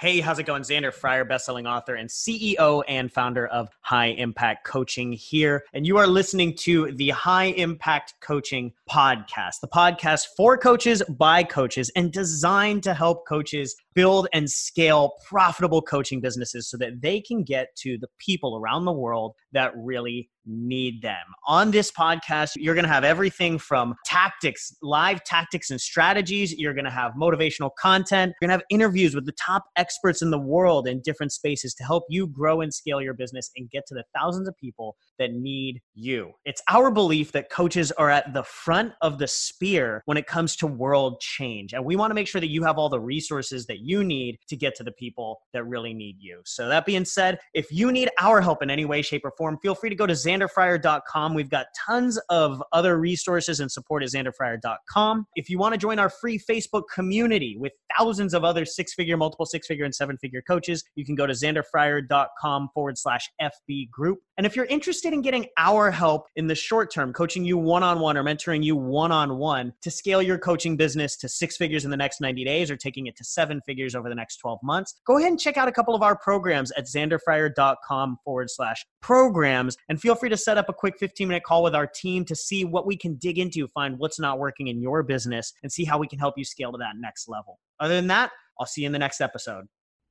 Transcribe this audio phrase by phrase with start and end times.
[0.00, 0.62] Hey, how's it going?
[0.62, 5.64] Xander Fryer, bestselling author and CEO and founder of High Impact Coaching here.
[5.74, 11.44] And you are listening to the High Impact Coaching podcast, the podcast for coaches by
[11.44, 17.20] coaches and designed to help coaches build and scale profitable coaching businesses so that they
[17.20, 21.24] can get to the people around the world that really need them.
[21.46, 26.52] On this podcast, you're going to have everything from tactics, live tactics and strategies.
[26.56, 28.32] You're going to have motivational content.
[28.40, 31.74] You're going to have interviews with the top experts in the world in different spaces
[31.74, 34.96] to help you grow and scale your business and get to the thousands of people
[35.18, 36.32] that need you.
[36.44, 40.56] It's our belief that coaches are at the front of the spear when it comes
[40.56, 41.72] to world change.
[41.72, 44.38] And we want to make sure that you have all the resources that you need
[44.48, 46.40] to get to the people that really need you.
[46.44, 49.56] So, that being said, if you need our help in any way, shape, or form,
[49.62, 51.32] feel free to go to xanderfryer.com.
[51.32, 55.26] We've got tons of other resources and support at xanderfryer.com.
[55.34, 59.16] If you want to join our free Facebook community with thousands of other six figure,
[59.16, 63.88] multiple six figure, and seven figure coaches, you can go to xanderfryer.com forward slash FB
[63.90, 64.18] group.
[64.36, 67.82] And if you're interested in getting our help in the short term, coaching you one
[67.82, 71.56] on one or mentoring you one on one to scale your coaching business to six
[71.56, 74.36] figures in the next 90 days or taking it to seven figures over the next
[74.36, 78.50] 12 months, go ahead and check out a couple of our programs at xanderfryer.com forward
[78.50, 78.84] slash
[79.30, 79.76] programs.
[79.88, 82.34] And feel free to set up a quick 15 minute call with our team to
[82.34, 85.84] see what we can dig into, find what's not working in your business, and see
[85.84, 87.58] how we can help you scale to that next level.
[87.78, 89.66] Other than that, I'll see you in the next episode.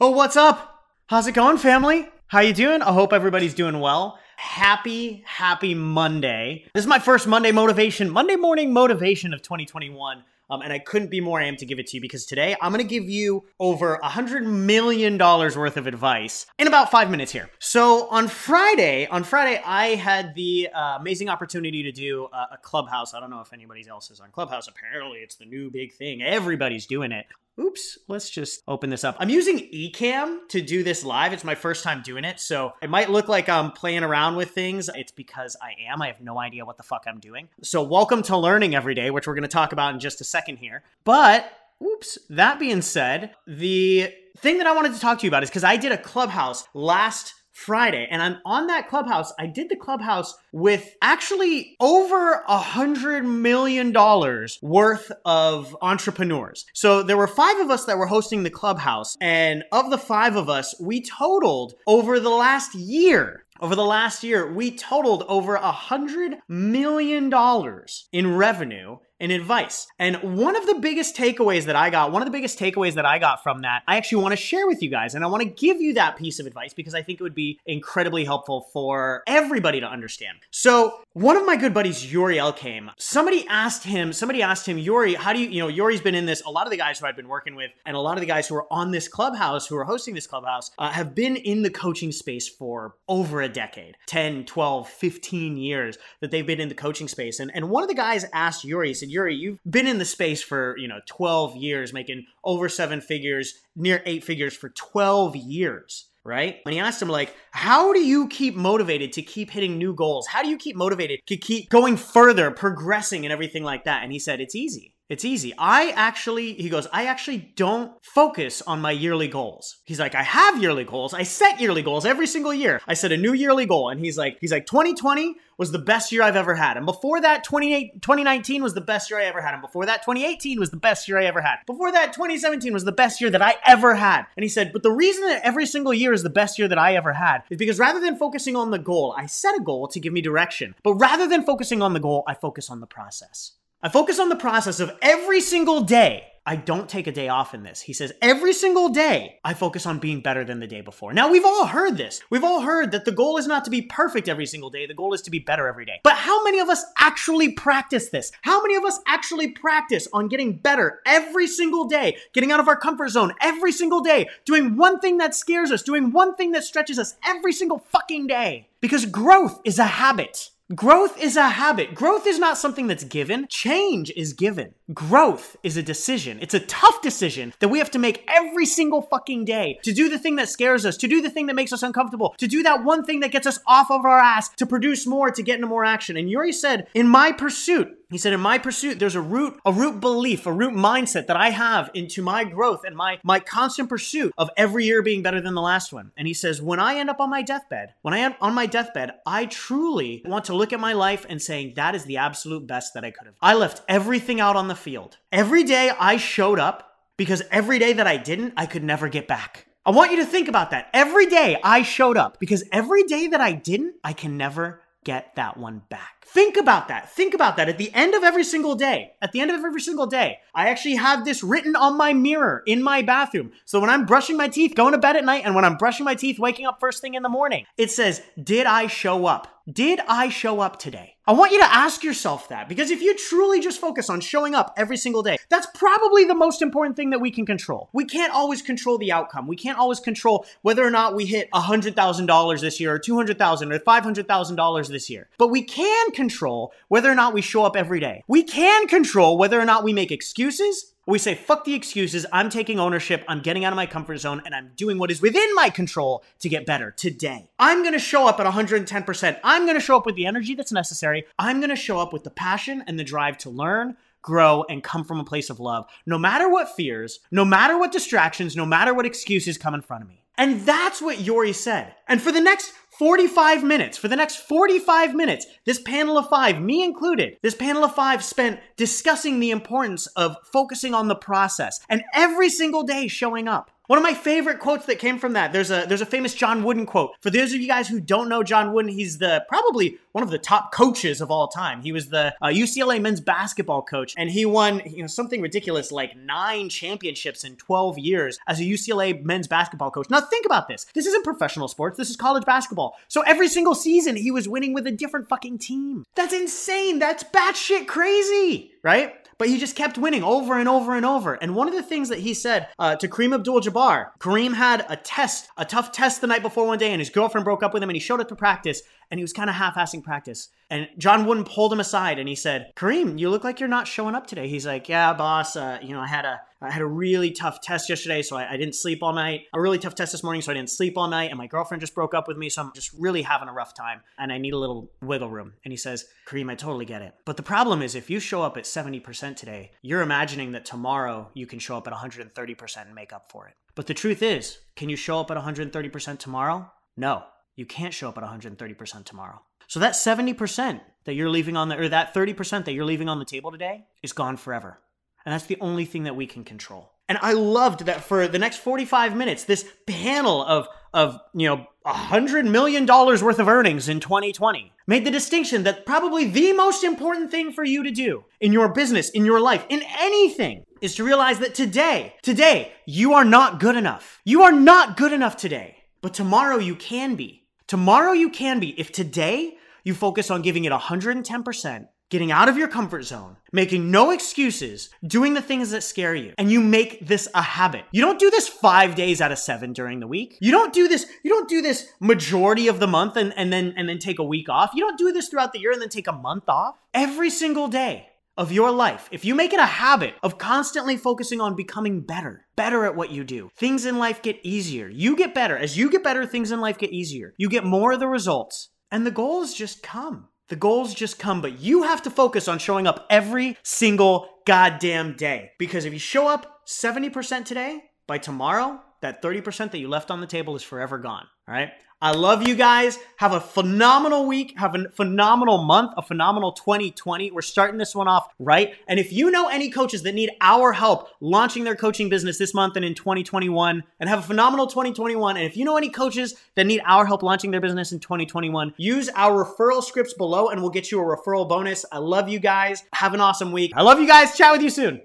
[0.00, 0.80] Oh, what's up?
[1.06, 2.08] How's it going, family?
[2.26, 2.80] How you doing?
[2.80, 4.18] I hope everybody's doing well.
[4.36, 6.64] Happy, happy Monday.
[6.74, 10.24] This is my first Monday motivation, Monday morning motivation of 2021.
[10.50, 12.72] Um, and I couldn't be more amped to give it to you because today I'm
[12.72, 17.32] going to give you over a $100 million worth of advice in about five minutes
[17.32, 17.48] here.
[17.58, 22.58] So on Friday, on Friday, I had the uh, amazing opportunity to do a, a
[22.60, 23.14] clubhouse.
[23.14, 24.68] I don't know if anybody else is on Clubhouse.
[24.68, 26.22] Apparently, it's the new big thing.
[26.22, 27.26] Everybody's doing it.
[27.60, 29.14] Oops, let's just open this up.
[29.18, 31.34] I'm using Ecamm to do this live.
[31.34, 34.52] It's my first time doing it, so it might look like I'm playing around with
[34.52, 34.88] things.
[34.94, 36.00] It's because I am.
[36.00, 37.50] I have no idea what the fuck I'm doing.
[37.62, 40.24] So, welcome to learning every day, which we're going to talk about in just a
[40.24, 40.82] second here.
[41.04, 41.52] But,
[41.84, 45.50] oops, that being said, the thing that I wanted to talk to you about is
[45.50, 48.06] because I did a clubhouse last Friday.
[48.10, 49.32] And I'm on that clubhouse.
[49.38, 56.66] I did the clubhouse with actually over a hundred million dollars worth of entrepreneurs.
[56.72, 59.16] So there were five of us that were hosting the clubhouse.
[59.20, 64.24] And of the five of us, we totaled over the last year over the last
[64.24, 69.86] year, we totaled over a hundred million dollars in revenue and advice.
[69.98, 73.06] And one of the biggest takeaways that I got, one of the biggest takeaways that
[73.06, 75.14] I got from that, I actually want to share with you guys.
[75.14, 77.34] And I want to give you that piece of advice because I think it would
[77.34, 80.38] be incredibly helpful for everybody to understand.
[80.50, 82.90] So, one of my good buddies, Yuri came.
[82.96, 86.26] somebody asked him, somebody asked him, Yuri, how do you, you know, Yuri's been in
[86.26, 88.20] this, a lot of the guys who I've been working with and a lot of
[88.20, 91.36] the guys who are on this clubhouse, who are hosting this clubhouse, uh, have been
[91.36, 96.60] in the coaching space for over a decade 10, 12, 15 years that they've been
[96.60, 97.38] in the coaching space.
[97.38, 100.04] And, and one of the guys asked Yuri, he said, Yuri, you've been in the
[100.04, 105.36] space for, you know, 12 years, making over seven figures, near eight figures for 12
[105.36, 106.58] years right?
[106.62, 110.26] When he asked him, like, how do you keep motivated to keep hitting new goals?
[110.26, 114.02] How do you keep motivated to keep going further, progressing, and everything like that?
[114.02, 114.91] And he said, it's easy.
[115.12, 115.52] It's easy.
[115.58, 119.76] I actually, he goes, I actually don't focus on my yearly goals.
[119.84, 121.12] He's like, I have yearly goals.
[121.12, 122.80] I set yearly goals every single year.
[122.86, 123.90] I set a new yearly goal.
[123.90, 126.78] And he's like, he's like, 2020 was the best year I've ever had.
[126.78, 129.52] And before that, 2019 was the best year I ever had.
[129.52, 131.56] And before that, 2018 was the best year I ever had.
[131.66, 134.24] Before that, 2017 was the best year that I ever had.
[134.34, 136.78] And he said, but the reason that every single year is the best year that
[136.78, 139.88] I ever had is because rather than focusing on the goal, I set a goal
[139.88, 140.74] to give me direction.
[140.82, 143.52] But rather than focusing on the goal, I focus on the process.
[143.84, 146.28] I focus on the process of every single day.
[146.46, 147.80] I don't take a day off in this.
[147.80, 151.12] He says, every single day, I focus on being better than the day before.
[151.12, 152.20] Now, we've all heard this.
[152.30, 154.86] We've all heard that the goal is not to be perfect every single day.
[154.86, 156.00] The goal is to be better every day.
[156.04, 158.30] But how many of us actually practice this?
[158.42, 162.68] How many of us actually practice on getting better every single day, getting out of
[162.68, 166.52] our comfort zone every single day, doing one thing that scares us, doing one thing
[166.52, 168.68] that stretches us every single fucking day?
[168.80, 170.50] Because growth is a habit.
[170.74, 171.94] Growth is a habit.
[171.94, 173.46] Growth is not something that's given.
[173.50, 174.74] Change is given.
[174.92, 176.38] Growth is a decision.
[176.42, 180.08] It's a tough decision that we have to make every single fucking day to do
[180.08, 182.62] the thing that scares us, to do the thing that makes us uncomfortable, to do
[182.64, 185.56] that one thing that gets us off of our ass, to produce more, to get
[185.56, 186.16] into more action.
[186.16, 189.72] And Yuri said, in my pursuit, he said, in my pursuit, there's a root, a
[189.72, 193.88] root belief, a root mindset that I have into my growth and my, my constant
[193.88, 196.12] pursuit of every year being better than the last one.
[196.14, 198.66] And he says, when I end up on my deathbed, when I am on my
[198.66, 202.66] deathbed, I truly want to look at my life and saying that is the absolute
[202.66, 203.36] best that I could have.
[203.40, 205.16] I left everything out on the field.
[205.30, 209.28] Every day I showed up because every day that I didn't, I could never get
[209.28, 209.66] back.
[209.86, 210.90] I want you to think about that.
[210.92, 215.34] Every day I showed up because every day that I didn't, I can never get
[215.36, 216.24] that one back.
[216.24, 217.10] Think about that.
[217.10, 217.68] Think about that.
[217.68, 220.68] At the end of every single day, at the end of every single day, I
[220.68, 223.52] actually have this written on my mirror in my bathroom.
[223.64, 226.04] So when I'm brushing my teeth, going to bed at night, and when I'm brushing
[226.04, 229.48] my teeth, waking up first thing in the morning, it says, Did I show up?
[229.70, 231.14] Did I show up today?
[231.24, 234.56] I want you to ask yourself that because if you truly just focus on showing
[234.56, 237.88] up every single day, that's probably the most important thing that we can control.
[237.92, 239.46] We can't always control the outcome.
[239.46, 243.78] We can't always control whether or not we hit $100,000 this year or 200,000 or
[243.78, 245.28] $500,000 this year.
[245.38, 248.24] But we can control whether or not we show up every day.
[248.26, 252.24] We can control whether or not we make excuses we say, fuck the excuses.
[252.32, 253.22] I'm taking ownership.
[253.28, 256.24] I'm getting out of my comfort zone and I'm doing what is within my control
[256.40, 257.50] to get better today.
[257.58, 259.40] I'm going to show up at 110%.
[259.44, 261.26] I'm going to show up with the energy that's necessary.
[261.38, 264.82] I'm going to show up with the passion and the drive to learn, grow, and
[264.82, 268.64] come from a place of love, no matter what fears, no matter what distractions, no
[268.64, 270.22] matter what excuses come in front of me.
[270.38, 271.94] And that's what Yuri said.
[272.08, 273.96] And for the next 45 minutes.
[273.96, 278.22] For the next 45 minutes, this panel of five, me included, this panel of five
[278.22, 283.70] spent discussing the importance of focusing on the process and every single day showing up.
[283.92, 285.52] One of my favorite quotes that came from that.
[285.52, 287.10] There's a there's a famous John Wooden quote.
[287.20, 290.30] For those of you guys who don't know John Wooden, he's the probably one of
[290.30, 291.82] the top coaches of all time.
[291.82, 295.92] He was the uh, UCLA men's basketball coach, and he won you know something ridiculous
[295.92, 300.08] like nine championships in 12 years as a UCLA men's basketball coach.
[300.08, 300.86] Now think about this.
[300.94, 301.98] This isn't professional sports.
[301.98, 302.96] This is college basketball.
[303.08, 306.06] So every single season he was winning with a different fucking team.
[306.14, 306.98] That's insane.
[306.98, 309.21] That's batshit crazy, right?
[309.42, 311.34] But he just kept winning over and over and over.
[311.34, 314.94] And one of the things that he said uh, to Kareem Abdul-Jabbar, Kareem had a
[314.94, 317.82] test, a tough test the night before one day, and his girlfriend broke up with
[317.82, 320.50] him, and he showed up to practice, and he was kind of half-assing practice.
[320.70, 323.88] And John Wooden pulled him aside, and he said, "Kareem, you look like you're not
[323.88, 325.56] showing up today." He's like, "Yeah, boss.
[325.56, 328.52] Uh, you know, I had a I had a really tough test yesterday, so I,
[328.52, 329.46] I, didn't sleep all night.
[329.52, 331.30] A really tough test this morning, so I didn't sleep all night.
[331.30, 333.74] And my girlfriend just broke up with me, so I'm just really having a rough
[333.74, 334.00] time.
[334.18, 335.54] And I need a little wiggle room.
[335.64, 337.14] And he says, Kareem, I totally get it.
[337.24, 341.30] But the problem is, if you show up at 70% today, you're imagining that tomorrow
[341.34, 343.54] you can show up at 130% and make up for it.
[343.74, 346.70] But the truth is, can you show up at 130% tomorrow?
[346.96, 347.24] No,
[347.56, 349.40] you can't show up at 130% tomorrow.
[349.66, 353.18] So that 70% that you're leaving on the, or that 30% that you're leaving on
[353.18, 354.78] the table today is gone forever.
[355.24, 356.92] And that's the only thing that we can control.
[357.08, 361.66] And I loved that for the next 45 minutes, this panel of, of you know,
[361.84, 367.30] $100 million worth of earnings in 2020 made the distinction that probably the most important
[367.30, 371.04] thing for you to do in your business, in your life, in anything is to
[371.04, 374.20] realize that today, today, you are not good enough.
[374.24, 375.76] You are not good enough today.
[376.00, 377.46] But tomorrow you can be.
[377.66, 382.58] Tomorrow you can be if today you focus on giving it 110% getting out of
[382.58, 387.06] your comfort zone, making no excuses, doing the things that scare you, and you make
[387.06, 387.86] this a habit.
[387.90, 390.36] You don't do this five days out of seven during the week.
[390.38, 393.72] You don't do this, you don't do this majority of the month and, and then
[393.78, 394.72] and then take a week off.
[394.74, 396.76] You don't do this throughout the year and then take a month off.
[396.92, 401.40] Every single day of your life, if you make it a habit of constantly focusing
[401.40, 404.88] on becoming better, better at what you do, things in life get easier.
[404.90, 405.56] You get better.
[405.56, 407.32] As you get better, things in life get easier.
[407.38, 410.28] You get more of the results, and the goals just come.
[410.48, 415.14] The goals just come, but you have to focus on showing up every single goddamn
[415.16, 415.52] day.
[415.58, 420.20] Because if you show up 70% today, by tomorrow, that 30% that you left on
[420.20, 421.26] the table is forever gone.
[421.48, 421.70] All right.
[422.02, 422.98] I love you guys.
[423.18, 424.54] Have a phenomenal week.
[424.58, 427.30] Have a phenomenal month, a phenomenal 2020.
[427.30, 428.74] We're starting this one off right.
[428.88, 432.54] And if you know any coaches that need our help launching their coaching business this
[432.54, 436.34] month and in 2021, and have a phenomenal 2021, and if you know any coaches
[436.56, 440.60] that need our help launching their business in 2021, use our referral scripts below and
[440.60, 441.84] we'll get you a referral bonus.
[441.92, 442.82] I love you guys.
[442.94, 443.70] Have an awesome week.
[443.76, 444.36] I love you guys.
[444.36, 445.02] Chat with you soon.